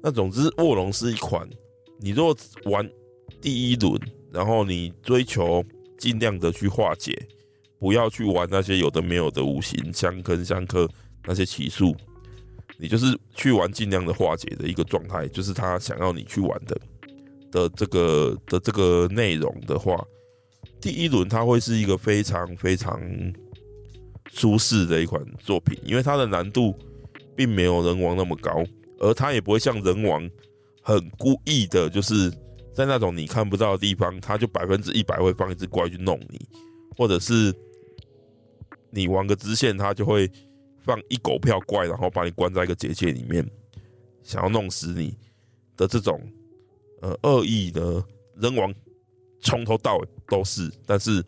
[0.01, 1.49] 那总之，卧龙是一款，
[1.99, 2.87] 你若玩
[3.41, 3.99] 第一轮，
[4.31, 5.63] 然后你追求
[5.97, 7.17] 尽量的去化解，
[7.79, 10.87] 不要去玩那些有的没有的五行相克相克
[11.25, 11.95] 那些奇数，
[12.77, 16.77] 你就是去玩尽量的化解的一个状态，就是他想要你去玩的
[17.51, 20.05] 的这个的这个内容的话，
[20.81, 23.01] 第一轮它会是一个非常非常。
[24.35, 26.75] 舒适的一款作品，因为它的难度
[27.35, 28.63] 并没有人王那么高，
[28.97, 30.27] 而它也不会像人王
[30.81, 32.31] 很故意的，就是
[32.73, 36.49] 在那种你看不到的地方，它就百分之一百会放一只怪去弄你，
[36.97, 37.53] 或者是
[38.89, 40.27] 你玩个支线，它就会
[40.83, 43.47] 放一狗票怪，然后把你关在一个结界里面，
[44.23, 45.15] 想要弄死你
[45.77, 46.19] 的这种
[47.01, 48.03] 呃恶意的
[48.37, 48.73] 人王，
[49.41, 51.23] 从头到尾都是，但是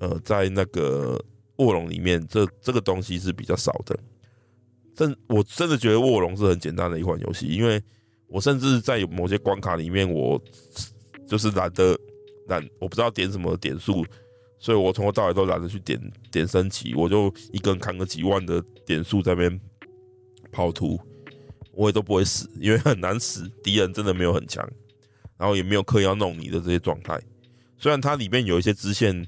[0.00, 1.16] 呃在那个。
[1.58, 3.98] 卧龙里面这这个东西是比较少的，
[4.94, 7.82] 真我真的觉得卧龙是很简单的一款游戏，因为
[8.28, 10.40] 我甚至在某些关卡里面，我
[11.26, 11.98] 就是懒得
[12.46, 14.06] 懒，我不知道点什么点数，
[14.60, 19.60] 所以我从头到尾都懒得去点点升级，我就一个人扛个几万的点数在那边
[20.52, 20.96] 跑图，
[21.72, 24.64] 我也都不会死，因为很难死，敌人真的没有很强，
[25.36, 27.20] 然后也没有刻意要弄你的这些状态，
[27.78, 29.26] 虽然它里面有一些支线。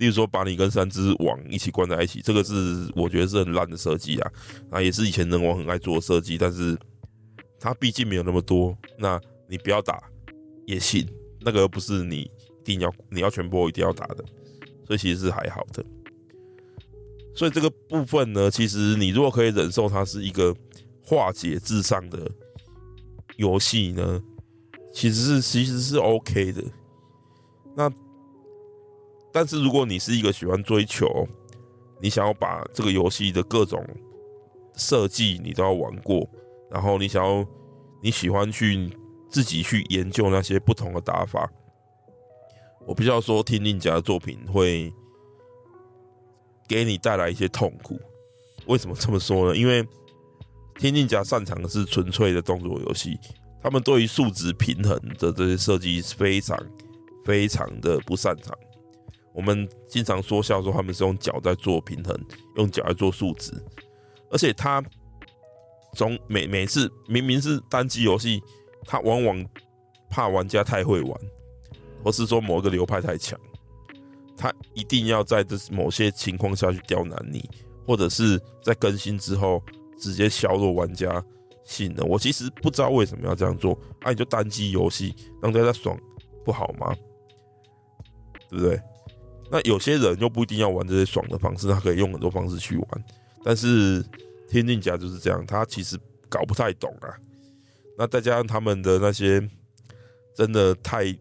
[0.00, 4.32] 例如说，把你跟三只王一起关在一起，这个是我觉得是很烂的设计啊，
[4.70, 6.74] 啊，也是以前人王很爱做的设计，但是
[7.60, 10.02] 它毕竟没有那么多，那你不要打
[10.66, 11.06] 也行，
[11.42, 12.30] 那个不是你一
[12.64, 14.24] 定要你要全部一定要打的，
[14.86, 15.84] 所以其实是还好的。
[17.34, 20.56] 所以这个部分呢，其实你如果可以忍受它是一个
[21.04, 22.18] 化解至上的
[23.36, 24.22] 游戏呢，
[24.94, 26.64] 其实是其实是 OK 的。
[27.76, 27.92] 那。
[29.32, 31.26] 但是如果你是一个喜欢追求，
[32.00, 33.84] 你想要把这个游戏的各种
[34.74, 36.28] 设计你都要玩过，
[36.70, 37.46] 然后你想要
[38.02, 38.90] 你喜欢去
[39.28, 41.50] 自己去研究那些不同的打法，
[42.86, 44.92] 我必须要说，天境甲的作品会
[46.66, 48.00] 给你带来一些痛苦。
[48.66, 49.56] 为什么这么说呢？
[49.56, 49.86] 因为
[50.76, 53.18] 天境甲擅长的是纯粹的动作游戏，
[53.62, 56.58] 他们对于数值平衡的这些设计是非常
[57.24, 58.56] 非常的不擅长。
[59.32, 62.18] 我们经常说笑说他们是用脚在做平衡，
[62.56, 63.52] 用脚来做数值，
[64.30, 64.82] 而且他
[65.94, 68.42] 总每每次明明是单机游戏，
[68.84, 69.46] 他往往
[70.08, 71.20] 怕玩家太会玩，
[72.02, 73.38] 或是说某一个流派太强，
[74.36, 77.48] 他一定要在这某些情况下去刁难你，
[77.86, 79.62] 或者是在更新之后
[79.98, 81.24] 直接削弱玩家
[81.64, 82.08] 性能。
[82.08, 85.96] 我其实不知道为什么要这样做，啊，你就单机游戏让大家爽
[86.44, 86.92] 不好吗？
[88.48, 88.80] 对不对？
[89.50, 93.04] 那有些人又不一定要玩这些爽的方式，他可以用很多方式去玩。
[93.42, 94.04] 但是
[94.48, 97.10] 天境甲就是这样，他其实搞不太懂啊。
[97.98, 99.46] 那再加上他们的那些
[100.34, 101.14] 真的太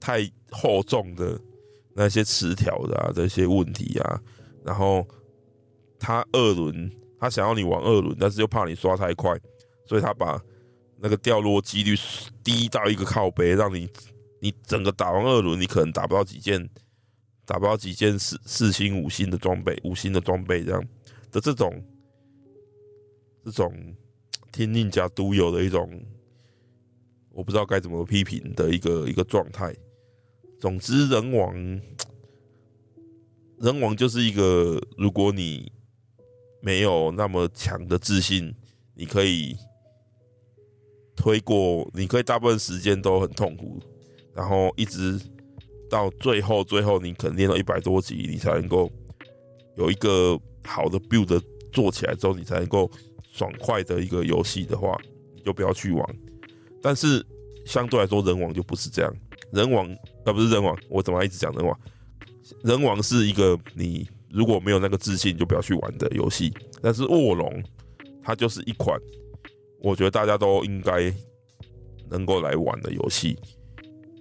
[0.00, 1.40] 太厚重的
[1.94, 4.20] 那些词条的啊，这些问题啊，
[4.64, 5.06] 然后
[5.98, 9.38] 他二轮，他想要你玩二轮，但是又怕你刷太快，
[9.86, 10.40] 所以他把
[10.98, 11.94] 那个掉落几率
[12.42, 13.88] 低到一个靠背，让你
[14.40, 16.68] 你整个打完二轮，你可能打不到几件，
[17.46, 20.84] 打包几件四四星五星的装备，五星的装备这样
[21.30, 21.72] 的这种
[23.44, 23.72] 这种
[24.50, 25.88] 天命甲独有的一种，
[27.30, 29.74] 我不知道该怎么批评的一个一个状态。
[30.58, 31.54] 总之，人王
[33.60, 35.70] 人王就是一个，如果你
[36.60, 38.54] 没有那么强的自信，
[38.94, 39.56] 你可以
[41.14, 43.80] 推过，你可以大部分时间都很痛苦，
[44.34, 45.20] 然后一直
[45.88, 48.90] 到最后，最后你可能练到一百多级，你才能够
[49.76, 51.40] 有一个好的 build
[51.72, 52.90] 做起来之后，你才能够
[53.32, 54.98] 爽快的一个游戏的话，
[55.34, 56.16] 你就不要去玩。
[56.82, 57.24] 但是
[57.64, 59.14] 相对来说，人王就不是这样，
[59.52, 59.86] 人王
[60.24, 61.78] 啊不是人王，我怎么一直讲人王？
[62.62, 66.52] 人王是一个你如果没有那个自信，就不要去玩的游戏。
[66.80, 67.62] 但是卧龙，
[68.22, 69.00] 它就是一款
[69.80, 71.12] 我觉得大家都应该
[72.08, 73.36] 能够来玩的游戏。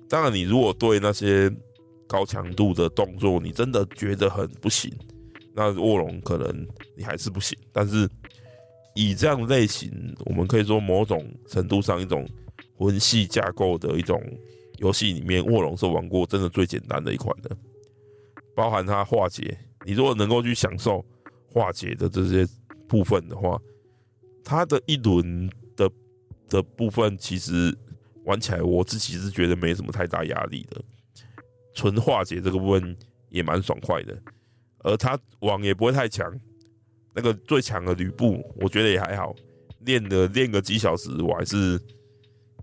[0.08, 1.52] 当然，你如果对那些
[2.08, 4.94] 高强度的动作，你真的觉得很不行，
[5.54, 7.58] 那卧龙可能你还是不行。
[7.74, 8.08] 但是
[8.94, 9.92] 以这样类型，
[10.26, 12.24] 我们可以说某种程度上一种
[12.78, 14.22] 魂系架构的一种
[14.78, 17.58] 游戏里面，卧龙是玩过真的最简单的一款的，
[18.56, 19.58] 包含它化解。
[19.86, 21.04] 你如果能够去享受
[21.52, 22.48] 化解的这些
[22.88, 23.60] 部分的话，
[24.44, 25.90] 它的一轮的
[26.48, 27.76] 的部分其实。
[28.26, 30.82] 玩起来，我自己是觉得没什么太大压力的，
[31.74, 32.96] 纯化解这个部分
[33.30, 34.16] 也蛮爽快的，
[34.80, 36.32] 而他网也不会太强，
[37.14, 39.36] 那个最强的吕布，我觉得也还好，
[39.82, 41.80] 练的练个几小时，我还是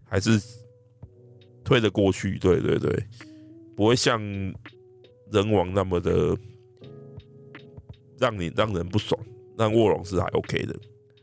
[0.05, 0.40] 还是
[1.64, 3.07] 推得过去，对对对，
[3.77, 4.20] 不会像
[5.31, 6.37] 人王那么的
[8.18, 9.20] 让你让人不爽，
[9.57, 10.75] 让卧龙是还 OK 的，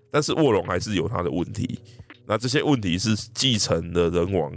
[0.09, 1.79] 但是卧龙还是有他的问题。
[2.29, 4.53] 那这些问题是继承的人王，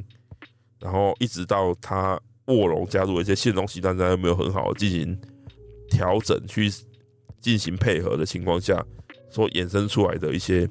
[0.78, 5.18] 然后一直到他卧龙加入一些新东西，但是他又没有很好的进行
[5.88, 6.70] 调整，去
[7.40, 8.84] 进行配合的情况下，
[9.30, 10.68] 所衍生出来的一些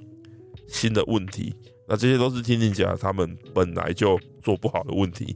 [0.68, 1.56] 新的问题。
[1.88, 5.36] 那这些都是天境甲他们本来就做不好的问题。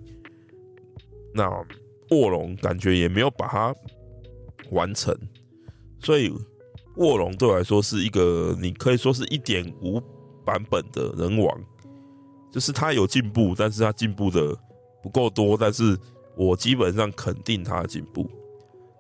[1.34, 1.50] 那
[2.12, 3.76] 卧龙感觉也没有把它
[4.70, 5.18] 完成，
[6.00, 6.32] 所以
[6.98, 10.00] 卧龙对我来说是一个，你可以说是一点五。
[10.46, 11.60] 版本的人王，
[12.52, 14.56] 就是他有进步，但是他进步的
[15.02, 15.58] 不够多。
[15.58, 15.98] 但是
[16.38, 18.30] 我基本上肯定他的进步。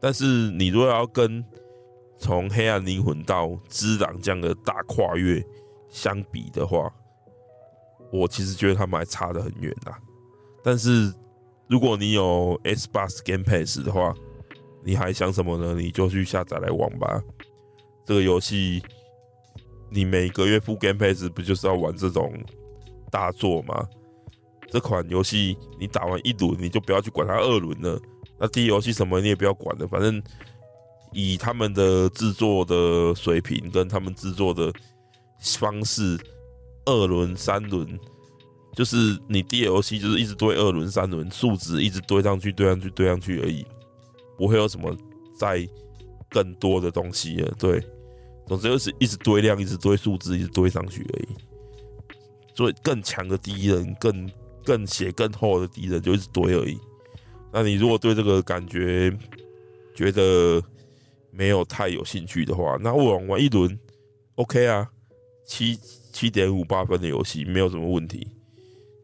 [0.01, 1.45] 但是你如果要跟
[2.17, 5.41] 从黑暗灵魂到之狼这样的大跨越
[5.89, 6.91] 相比的话，
[8.11, 9.93] 我其实觉得他们还差得很远呐。
[10.63, 11.13] 但是
[11.67, 14.13] 如果你有 S Bus Game Pass 的话，
[14.83, 15.73] 你还想什么呢？
[15.79, 17.21] 你就去下载来玩吧。
[18.03, 18.83] 这个游戏。
[19.89, 22.33] 你每个月付 Game Pass 不就是要玩这种
[23.09, 23.87] 大作吗？
[24.69, 28.01] 这款游戏你打完一轮，你就不要去管它二轮了。
[28.37, 30.21] 那第一游戏什么你也不要管了，反正
[31.13, 34.73] 以他们的制作的水平跟他们制作的
[35.39, 36.19] 方式，
[36.85, 37.97] 二轮、三轮
[38.73, 43.65] 就是你第一游戏就是一直堆二轮、三轮数值一直堆上去、堆上去、堆上去而已，
[44.37, 44.93] 不会有什么
[45.37, 45.65] 再
[46.29, 47.53] 更多的东西了。
[47.57, 47.81] 对。
[48.47, 51.27] 总之就是一直堆量，一直堆数字，一直堆上去而已。
[52.55, 54.31] 所以更强的敌人，更
[54.63, 56.79] 更血更厚的敌人就一直堆而已。
[57.51, 59.11] 那你如果对这个感觉
[59.93, 60.61] 觉得
[61.31, 63.77] 没有太有兴趣的话，那我玩一轮
[64.35, 64.89] OK 啊，
[65.45, 65.75] 七
[66.11, 68.27] 七点五八分的游戏没有什么问题。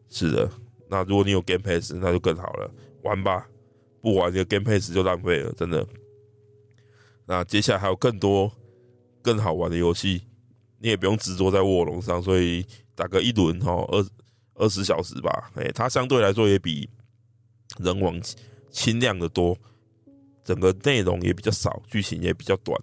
[0.08, 0.50] 是的，
[0.88, 2.70] 那如果你有 Game Pass，那就更好了，
[3.02, 3.48] 玩吧。
[4.00, 5.86] 不玩这个 Game Pass 就浪费了，真的。
[7.24, 8.52] 那接下来还有更多。
[9.22, 10.22] 更好玩的游戏，
[10.78, 14.06] 你也不用执着在卧龙上，所以打个一轮哈，二
[14.54, 15.50] 二十小时吧。
[15.54, 16.88] 哎，它相对来说也比
[17.78, 18.20] 人王
[18.70, 19.56] 轻量的多，
[20.44, 22.78] 整个内容也比较少，剧情也比较短。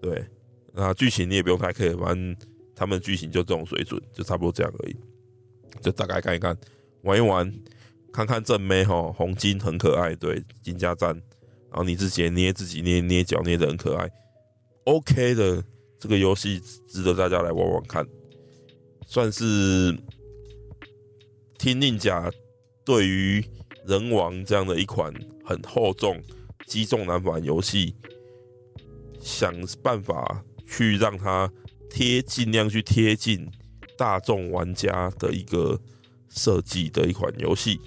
[0.00, 0.24] 对，
[0.72, 2.36] 那剧情你也不用太 care，反正
[2.74, 4.96] 他们剧情就这种水准，就差不多这样而已。
[5.80, 6.56] 就大概看一看，
[7.02, 7.52] 玩一玩，
[8.12, 11.14] 看看正妹哈，红金很可爱，对，金家战，
[11.70, 14.10] 然后你自己捏自己捏捏脚捏的很可爱。
[14.84, 15.62] OK 的
[15.98, 18.06] 这个游戏值得大家来玩玩看，
[19.06, 19.96] 算是
[21.58, 22.30] 听令甲
[22.84, 23.44] 对于
[23.86, 25.12] 人王这样的一款
[25.44, 26.20] 很厚重、
[26.66, 27.94] 击重难返游戏，
[29.20, 31.52] 想办法去让它
[31.88, 33.48] 贴，尽量去贴近
[33.96, 35.78] 大众玩家的一个
[36.28, 37.80] 设计的一款游戏。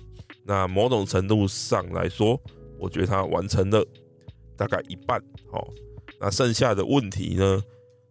[0.45, 2.39] 那某种程度上来说，
[2.79, 3.85] 我觉得它完成了
[4.55, 5.21] 大概一半。
[5.51, 5.67] 好，
[6.19, 7.63] 那剩下的问题呢？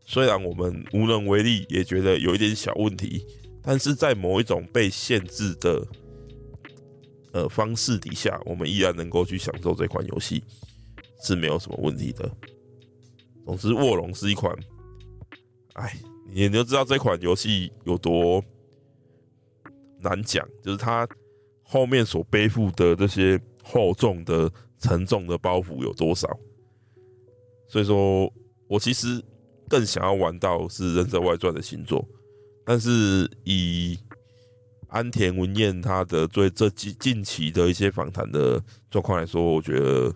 [0.07, 3.25] 虽然我们无能为力，也觉得有一点小问题，
[3.63, 5.87] 但是在某一种被限制的
[7.33, 10.45] 呃方式底下，我们依然能够去享受这款游戏，
[11.23, 12.31] 是没有什么问题的。
[13.47, 14.55] 总之，卧龙是一款，
[15.73, 15.97] 哎，
[16.31, 18.45] 你就知道这款游戏有多
[20.01, 21.09] 难讲，就是它
[21.63, 26.29] 后面所背负的这些厚重的、沉重的包袱有多少。
[27.69, 28.33] 所以说
[28.69, 29.23] 我其实。
[29.67, 32.07] 更想要玩到是《忍者外传》的新作，
[32.67, 33.99] 但是以
[34.89, 40.11] 安田文彦他的对这近近期的一些访谈的状况来说，我觉得《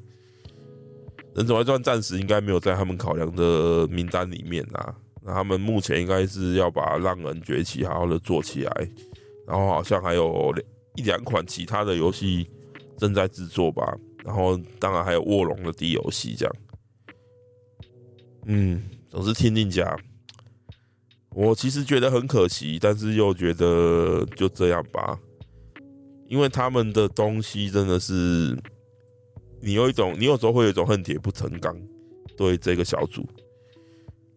[1.35, 4.95] 忍者外传》暂时应该没有在他们考量的名单里面啊。
[5.23, 8.91] 那他们目前应该是要把《浪人崛起》好好的做起来，
[9.47, 10.55] 然后好像还有
[10.95, 12.47] 一两款其他的游戏
[12.99, 13.97] 正在制作吧。
[14.23, 16.55] 然后当然还有《卧龙》的 D 游戏这样，
[18.47, 18.83] 嗯。
[19.11, 19.97] 总是天境甲，
[21.31, 25.19] 我其实觉得很可惜，但是又觉得就这样吧，
[26.27, 28.55] 因为他们的东西真的是，
[29.63, 31.75] 你有一种，你有时候会有一种恨铁不成钢
[32.37, 33.27] 对这个小组，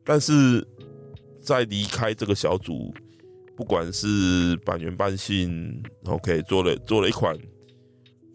[0.05, 0.65] 但是
[1.41, 2.93] 在离开这个小组，
[3.57, 7.37] 不管是板垣万幸，OK 做了做了一款，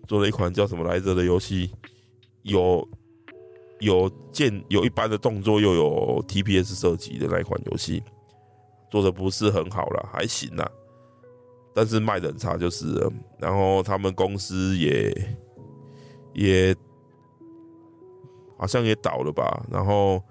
[0.06, 1.70] 做了一款叫什么来着的游戏，
[2.42, 2.86] 有。
[3.81, 8.03] 有剑，有一般的动作，又有 TPS 射击的那一款游戏，
[8.91, 10.66] 做的不是很好啦，还行啦，
[11.74, 13.12] 但是卖的很差就是了。
[13.39, 15.37] 然后他们公司也
[16.33, 16.74] 也
[18.57, 19.62] 好像也倒了吧。
[19.70, 20.22] 然后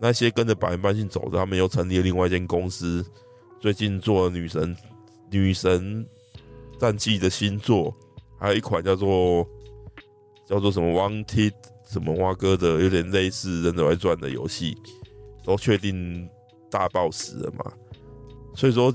[0.00, 3.06] 那些跟着板垣万幸走的，他们又成立了另外一间公司，
[3.60, 4.76] 最近做了女神
[5.30, 6.04] 女神
[6.78, 7.94] 战记的新作，
[8.36, 9.46] 还有一款叫做
[10.44, 11.52] 叫做什么 Wanted。
[11.88, 14.76] 什么蛙哥的有点类似《忍者外传》的游戏，
[15.42, 16.28] 都确定
[16.70, 17.72] 大爆死了嘛？
[18.54, 18.94] 所以说，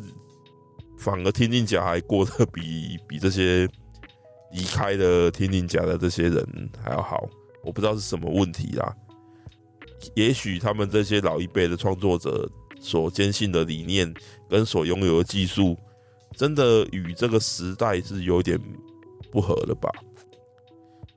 [0.99, 3.67] 反而天境甲还过得比 比这些
[4.51, 7.27] 离开了天境甲的这些人还要好。
[7.63, 8.95] 我不知道是什么问题啦。
[10.13, 12.47] 也许他们这些老一辈的创作者
[12.79, 14.13] 所坚信的理念
[14.47, 15.75] 跟所拥有的技术，
[16.37, 18.59] 真的与这个时代是有点
[19.31, 19.89] 不合了吧？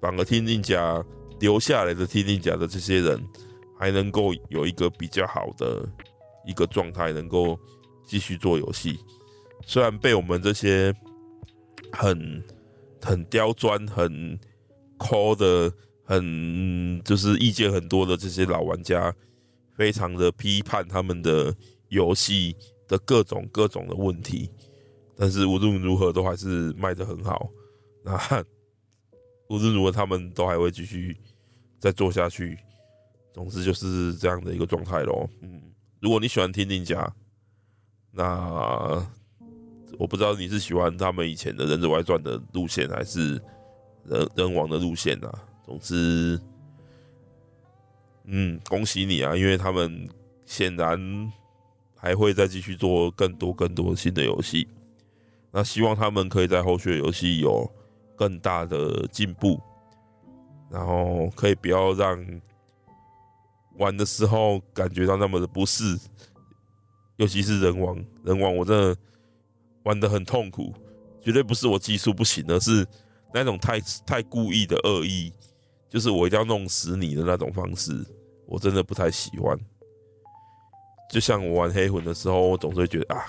[0.01, 1.05] 反而天境甲。
[1.41, 3.23] 留下来的天境甲的这些人，
[3.79, 5.87] 还能够有一个比较好的
[6.47, 7.59] 一个状态，能够
[8.07, 8.99] 继续做游戏。
[9.67, 10.95] 虽然被我们这些
[11.93, 12.43] 很
[13.03, 14.39] 很刁钻、很
[14.97, 15.71] 抠的、
[16.05, 19.15] 很就是意见很多的这些老玩家，
[19.77, 21.55] 非常的批判他们的
[21.89, 22.57] 游戏
[22.89, 24.51] 的各种各种的问题，
[25.17, 27.51] 但是无论如何都还是卖得很好。
[28.03, 28.45] 那。
[29.49, 31.17] 无论如何，他们都还会继续
[31.79, 32.59] 再做下去。
[33.33, 35.29] 总之就是这样的一个状态咯。
[35.43, 35.61] 嗯，
[36.01, 37.15] 如果你喜欢天境甲，
[38.11, 39.07] 那
[39.99, 43.41] 我不知道你是喜欢他们以前的《忍者外传》的路线，还是
[44.05, 45.31] 人人王的路线啊？
[45.65, 46.41] 总之，
[48.25, 50.09] 嗯，恭喜你啊，因为他们
[50.47, 51.31] 显然
[51.95, 54.67] 还会再继续做更多更多新的游戏。
[55.53, 57.71] 那希望他们可以在后续的游戏有。
[58.17, 59.61] 更大的进步，
[60.71, 62.19] 然后可以不要让
[63.79, 65.99] 玩的时候感觉到那么的不适，
[67.17, 68.97] 尤其是人王，人王我真的
[69.85, 70.73] 玩的很痛苦，
[71.21, 72.87] 绝对不是我技术不行，而是
[73.35, 75.33] 那种太太故意的恶意，
[75.91, 78.05] 就是我一定要弄死你的那种方式，
[78.47, 79.59] 我真的不太喜欢。
[81.11, 83.27] 就像我玩黑魂的时候，我总是会觉得啊，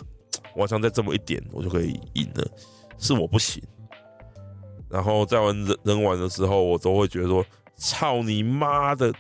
[0.56, 2.52] 我好像再这么一点，我就可以赢了，
[2.98, 3.62] 是我不行。
[4.90, 9.14] 然后在玩人人王的时候，我都会觉得说：“操你妈的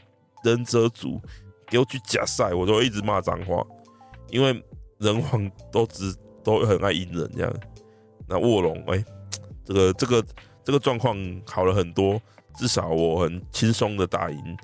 [0.43, 1.21] 忍者组，
[1.67, 3.65] 给我去假赛！”我都会一直骂脏话，
[4.29, 4.63] 因为
[4.97, 7.53] 人王都只都很爱阴人这样。
[8.27, 9.03] 那卧龙，哎，
[9.65, 10.25] 这个这个
[10.63, 12.21] 这个状况好了很多，
[12.55, 14.57] 至少我很轻松的打赢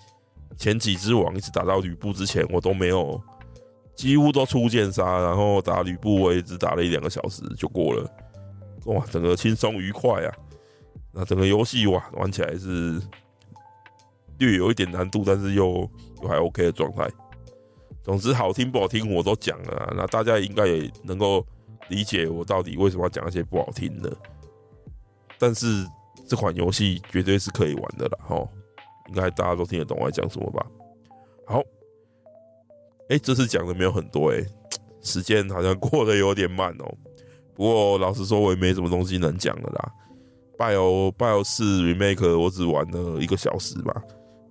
[0.58, 3.22] 前几只王，一直打到吕布之前，我都没有，
[3.95, 8.10] 几乎都出剑杀，然后打吕布，我也只打了一两个小时就过了，
[8.86, 10.34] 哇，整个轻松愉快啊！
[11.14, 12.99] 那整个游戏哇，玩起来是
[14.39, 15.89] 略有一点难度，但是又
[16.22, 17.07] 又还 OK 的状态。
[18.01, 21.45] 总之好听不好听我都讲了，那大家应该也能够
[21.88, 24.11] 理解我到底为什么要讲那些不好听的。
[25.38, 25.88] 但是
[26.28, 28.18] 这款游戏绝对是可以玩的啦。
[28.28, 28.47] 齁，
[29.09, 30.66] 应该大家都听得懂我在讲什么吧？
[31.45, 31.61] 好，
[33.09, 34.43] 哎、这次讲的没有很多哎、
[35.01, 36.97] 时间好像过得有点慢哦、
[37.53, 39.91] 不过老实说，我也没什么东西能讲的啦。
[40.58, 44.01] BIOS BIOS 4 Remake 我只玩了一个小时吧，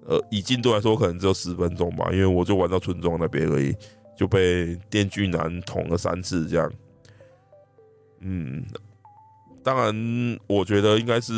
[0.06, 3.74] 呃，以进度来说可能只有十分钟吧，因为我就玩到村庄那边而已，
[4.16, 6.72] 就被电锯男捅了三次这样。
[8.20, 8.64] 嗯，
[9.62, 11.32] 当然，我觉得应该是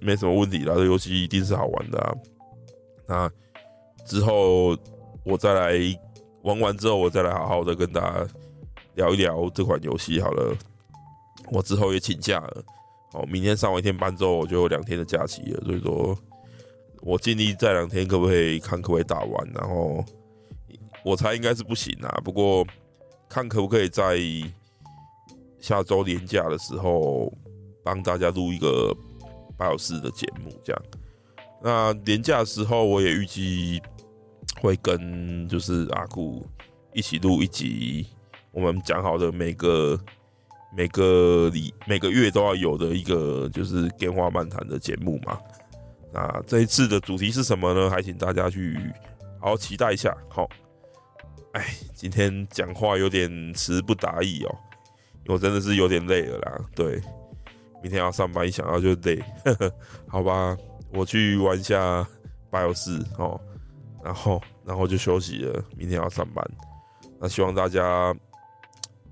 [0.00, 2.14] 没什么问题啦，这游戏一定是好玩的啊。
[3.06, 3.30] 那
[4.06, 4.76] 之后
[5.24, 5.78] 我再来
[6.42, 8.26] 玩完之后，我再来好好的跟大家
[8.94, 10.56] 聊一聊这款游戏好了。
[11.50, 12.64] 我之后也请假了。
[13.12, 15.60] 哦，明天上完一天班之后，我就有两天的假期了。
[15.64, 16.16] 所以说，
[17.00, 20.04] 我尽力这两天可不可以看可不可以打完，然后
[21.04, 22.20] 我猜应该是不行啊。
[22.24, 22.64] 不过
[23.28, 24.16] 看可不可以在
[25.58, 27.32] 下周年假的时候
[27.82, 28.96] 帮大家录一个
[29.56, 30.82] 八小时的节目，这样。
[31.60, 33.82] 那年假的时候，我也预计
[34.60, 36.46] 会跟就是阿库
[36.92, 38.06] 一起录一集，
[38.52, 39.98] 我们讲好的每个。
[40.72, 45.38] 每个礼每个月都要有的一个就是《电话漫谈》的节目嘛。
[46.12, 47.90] 那这一次的主题是什么呢？
[47.90, 48.78] 还请大家去
[49.40, 50.16] 好好期待一下。
[50.28, 50.48] 好，
[51.52, 54.56] 哎，今天讲话有点词不达意哦，
[55.26, 56.60] 我真的是有点累了啦。
[56.74, 57.00] 对，
[57.82, 59.22] 明天要上班，一想到就累。
[59.44, 59.72] 呵呵，
[60.06, 60.56] 好吧，
[60.92, 62.06] 我去玩一下
[62.50, 63.40] BIOS 哦，
[64.04, 65.64] 然后然后就休息了。
[65.76, 66.44] 明天要上班，
[67.20, 68.14] 那希望大家。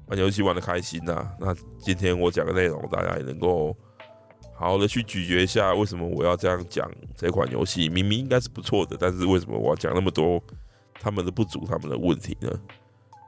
[0.09, 1.27] 玩游戏玩的开心呐！
[1.39, 3.77] 那今天我讲的内容，大家也能够
[4.55, 7.89] 好好的去咀嚼一下，为什么我要这样讲这款游戏？
[7.89, 10.43] 明明应该是不错的，但是为什么我要讲那么多
[11.01, 12.51] 他们的不足、他们的问题呢？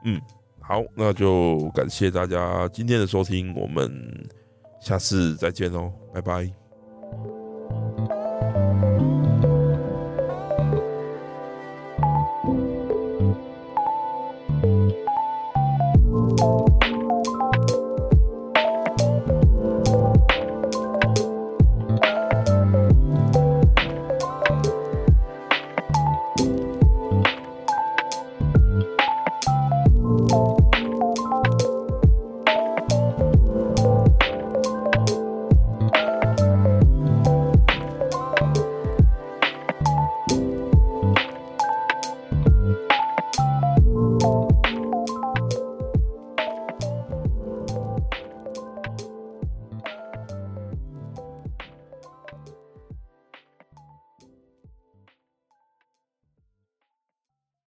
[0.05, 0.19] 嗯，
[0.59, 4.29] 好，那就感谢大家今天的收听，我们
[4.81, 6.51] 下次再见哦，拜拜。